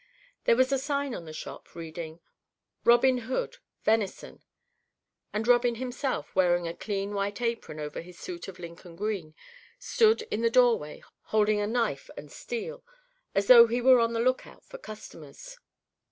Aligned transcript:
There 0.45 0.55
was 0.55 0.71
a 0.71 0.79
sign 0.79 1.13
on 1.13 1.25
the 1.25 1.31
shop, 1.31 1.75
reading, 1.75 2.21
"ROBIN 2.83 3.19
HOOD: 3.27 3.57
VENISON," 3.83 4.41
and 5.31 5.47
Robin 5.47 5.75
himself, 5.75 6.35
wearing 6.35 6.67
a 6.67 6.73
clean 6.73 7.13
white 7.13 7.39
apron 7.39 7.79
over 7.79 8.01
his 8.01 8.17
suit 8.17 8.47
of 8.47 8.57
Lincoln 8.57 8.95
green, 8.95 9.35
stood 9.77 10.23
in 10.31 10.41
the 10.41 10.49
door 10.49 10.79
way, 10.79 11.03
holding 11.25 11.59
a 11.59 11.67
knife 11.67 12.09
and 12.17 12.31
steel, 12.31 12.83
as 13.35 13.45
though 13.45 13.67
he 13.67 13.79
were 13.79 13.99
on 13.99 14.13
the 14.13 14.19
lookout 14.19 14.65
for 14.65 14.79
customers. 14.79 15.59